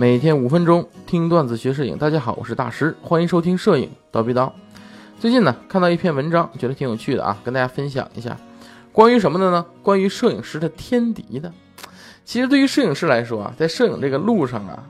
[0.00, 1.98] 每天五分钟听段子学摄影。
[1.98, 4.50] 大家好，我是大师，欢迎收听摄影叨逼叨。
[5.18, 8.34] 最近呢，看到一篇文章，觉得挺有趣的啊，跟大家分享一下。
[8.92, 9.66] 关于什么的呢？
[9.82, 11.52] 关于摄影师的天敌的。
[12.24, 14.82] 其实对于摄影师来说啊，在摄影这个路上啊。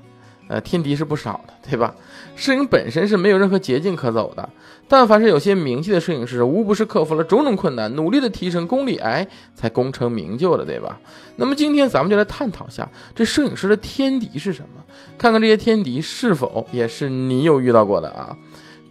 [0.50, 1.94] 呃，天敌是不少的，对吧？
[2.34, 4.48] 摄影本身是没有任何捷径可走的，
[4.88, 9.24] 但凡是有些名气的摄影师，无不是克服了种种困难，努力的提升功力，哎，
[9.54, 10.98] 才功成名就的，对吧？
[11.36, 14.82] 那么今天咱们就来探讨下，这摄影师的天敌是什么？
[15.16, 18.36] 看看这些天敌是否也是你有遇到过的啊？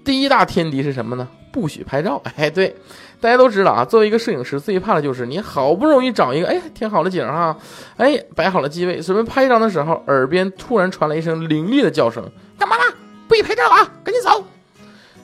[0.06, 1.28] 第一大天敌是什么呢？
[1.52, 2.22] 不许拍照。
[2.36, 2.76] 哎，对。
[3.22, 7.54] 大家都知道啊，作为一个摄影师，最怕的就是你好不容易找一个哎挺好的景哈，
[7.98, 12.24] 哎摆好了机位，准备拍照的时候，耳边突然传来一声凌厉的叫声
[12.58, 12.84] ：“干嘛呢？
[13.28, 13.92] 不许拍照啊！
[14.06, 14.42] 赶紧走！”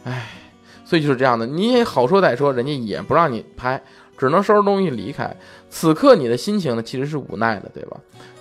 [0.04, 0.28] 哎，
[0.84, 3.82] 所以就是这样的，你也好说歹说，人家也不让你拍，
[4.18, 5.34] 只能收拾东西离开。
[5.70, 7.96] 此刻你的心情呢，其实是无奈的，对吧？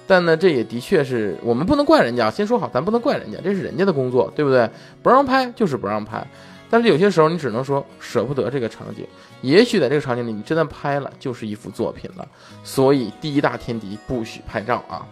[0.08, 2.28] 但呢，这也的确是我们不能怪人家。
[2.28, 4.68] 先说好，咱不能怪人家，这是人家的工作，对不对？
[5.00, 6.26] 不让拍就是不让拍。
[6.74, 9.06] 但是有些时候，你只能说舍不得这个场景。
[9.42, 12.26] 也许在这个场景里，你真的拍了，就是一幅作品了。
[12.64, 15.06] 所以第一大天敌不许拍照啊。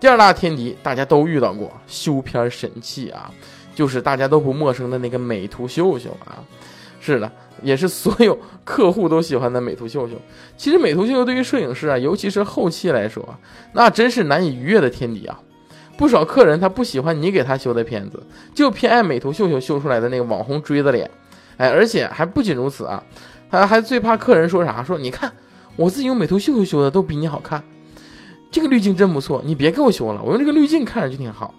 [0.00, 3.30] 第二大天敌大家都遇到过，修片神器啊，
[3.74, 6.40] 就是大家都不陌生的那个美图秀秀啊。
[6.98, 7.30] 是的，
[7.62, 10.14] 也是所有客户都喜欢的美图秀秀。
[10.56, 13.38] 其实美图秀秀对于摄影师啊，尤其是后期来说，
[13.74, 15.38] 那真是难以逾越的天敌啊。
[16.02, 18.20] 不少客人他不喜欢你给他修的片子，
[18.52, 21.08] 就偏爱美图秀秀修出来的那个网红锥子脸，
[21.58, 23.00] 哎，而且还不仅如此啊，
[23.48, 24.82] 他还最怕客人说啥？
[24.82, 25.32] 说你看
[25.76, 27.62] 我自己用美图秀秀修的都比你好看，
[28.50, 31.54] 这个滤镜真不错，你别给我修了，我用这个滤镜看着就挺好。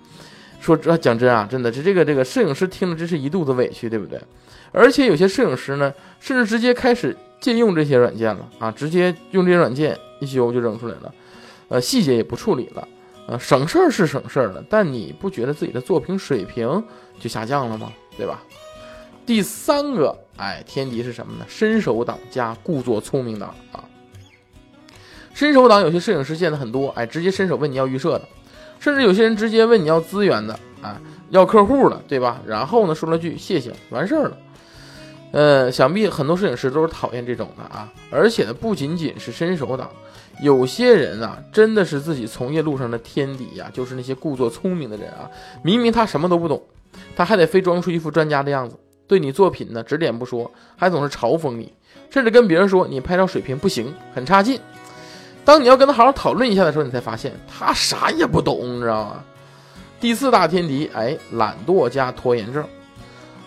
[0.59, 4.19] 说这讲真啊，真的是这个这个摄影师听了真是一肚子委屈，对不对？
[4.73, 11.13] 而且有些摄影师呢，甚至直接开始借用这些软件了啊，直接用这些软件一修就扔出来了，
[11.69, 12.85] 呃，细节也不处理了。
[13.27, 16.83] 呃，省事儿是省事儿了，但你不觉得自己的作品水平
[17.19, 17.91] 就下降了吗？
[18.17, 18.43] 对吧？
[19.25, 21.45] 第三个，哎，天敌是什么呢？
[21.47, 23.83] 伸手党加故作聪明党啊！
[25.33, 28.27] 伸手党有些摄影师见的很多，哎，直接伸手问你要预设的，
[28.79, 32.41] 甚至有些人直接问你要资源的，啊，要客户的，对吧？
[32.45, 34.37] 然后呢，说了句谢谢，完事儿了。
[35.31, 39.89] 呃，想必很多摄影师都是讨厌这种的啊，而且呢，不仅仅是伸手党。
[40.41, 45.29] 有些人啊，真的是自己从业路上的天敌呀，就是那些故作聪明的人啊。
[45.61, 46.61] 明明他什么都不懂，
[47.15, 48.75] 他还得非装出一副专家的样子，
[49.07, 51.71] 对你作品呢指点不说，还总是嘲讽你，
[52.09, 54.59] 甚至跟别人说你拍照水平不行，很差劲。
[55.45, 59.23] 当你要跟他好好讨论一下的时候，你才发现他啥也不懂，你知道吗？
[59.99, 62.65] 第四大天敌，哎，懒惰加拖延症，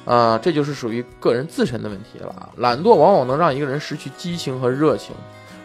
[0.04, 2.48] 啊，这就是属于个人自身的问题了啊。
[2.56, 5.14] 懒惰往往能让一个人失去激情和热情。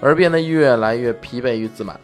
[0.01, 1.97] 而变得越来越疲惫与自满。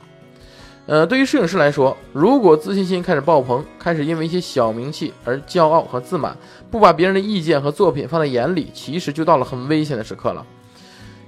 [0.85, 6.37] 呃，对于摄影师来说，如果自信心开始爆棚，开始因为一些小名气而骄傲和自满，
[6.71, 10.45] 不把别人的意见和作品放在眼里，其实就到了很危险的时刻了。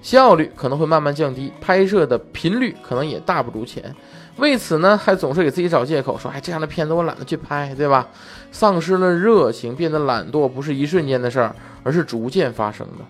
[0.02, 3.94] 效率可能会慢慢降低，拍摄的频率可能也大不如前。
[4.38, 8.08] 为此呢，还总是给自己找借口，说：“哎，这样的片子我懒得去拍，对吧？”
[8.54, 11.54] 丧失了热情，变得懒惰，不是一瞬间的事儿，
[11.84, 13.04] 而是逐渐发生的。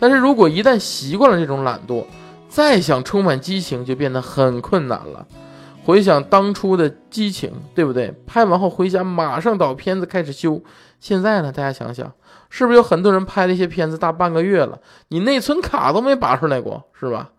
[0.00, 2.04] 但是如果一旦习惯了这种懒惰，
[2.54, 5.26] 再想充满激情就变得很困难了。
[5.84, 8.14] 回想当初的激情，对不对？
[8.28, 10.62] 拍完后回家马上导片子开始修。
[11.00, 11.50] 现在呢？
[11.50, 12.12] 大家想想，
[12.48, 14.78] 是不是有很多人拍了一些片子大半个月了，
[15.08, 17.32] 你内存卡都没拔出来过，是吧？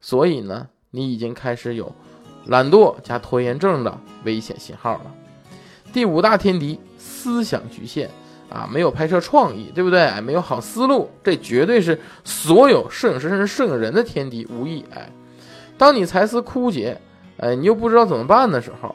[0.00, 1.92] 所以呢，你已经开始有
[2.46, 5.12] 懒惰加拖延症的危险信号了。
[5.92, 8.08] 第五大天敌：思想局限。
[8.50, 10.00] 啊，没有拍摄创意，对不对？
[10.00, 14.84] 哎，没有好思路，这绝对是所有摄影师甚至摄影人的天敌无疑。
[14.94, 15.10] 哎，
[15.76, 17.00] 当你才思枯竭，
[17.38, 18.94] 哎，你又不知道怎么办的时候，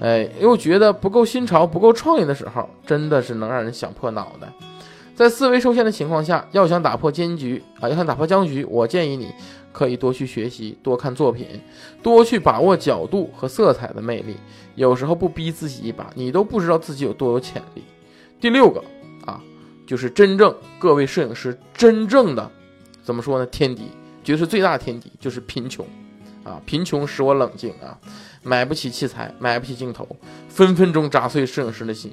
[0.00, 4.48] 哎，又觉得不够新潮、不够创意的时候，真的是能让人想破脑袋。
[5.14, 9.32] 在思维受限的情况下，要想打破僵局啊，要想打破僵局，我建议你
[9.72, 11.46] 可以多去学习，多看作品，
[12.02, 14.36] 多去把握角度和色彩的魅力。
[14.76, 17.82] 有时候不逼自己一把，你都不知道自己有多有潜力。
[18.40, 18.82] 第六个
[19.26, 19.40] 啊，
[19.86, 22.50] 就是真正各位摄影师真正的
[23.02, 23.46] 怎么说呢？
[23.46, 23.90] 天敌，
[24.22, 25.86] 绝对是最大的天敌，就是贫穷
[26.44, 26.60] 啊！
[26.64, 27.98] 贫穷使我冷静啊，
[28.42, 30.06] 买不起器材，买不起镜头，
[30.48, 32.12] 分分钟砸碎摄影师的心。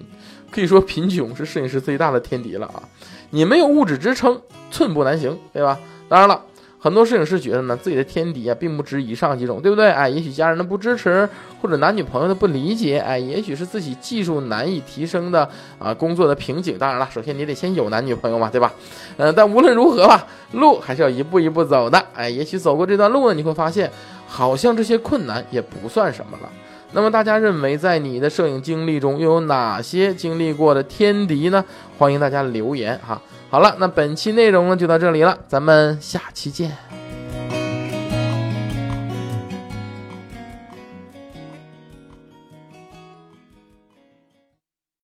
[0.50, 2.84] 可以说，贫穷是摄影师最大的天敌了啊！
[3.32, 5.80] 你没有物质支撑，寸步难行，对吧？
[6.08, 6.44] 当然了。
[6.78, 9.90] 很多摄影师觉得呢，自己的天敌啊，并不止以上几种，对不对？
[9.90, 11.28] 哎，也许家人的不支持，
[11.60, 15.50] 或者男女朋友的不理解，哎，也许是自己技术难以提升的
[15.80, 16.78] 啊，工作的瓶颈。
[16.78, 18.72] 当然了，首先你得先有男女朋友嘛，对吧？
[19.18, 21.98] 嗯，但无论如何吧，路还是要一步一步走的。
[22.14, 23.92] 哎，也许走过这段路呢，你会发现，
[24.28, 26.50] 好像这些困难也不算什么了。
[26.92, 31.64] 那么大家认为，在你的摄影经历中，又有哪些经历过的天敌呢？
[31.98, 33.22] 欢迎大家留言哈。
[33.50, 37.05] 好了，那本期内容呢就到这里了，咱们下期见。